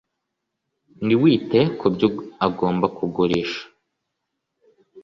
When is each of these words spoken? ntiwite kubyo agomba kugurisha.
ntiwite 1.05 1.59
kubyo 1.79 2.07
agomba 2.47 2.85
kugurisha. 2.97 3.63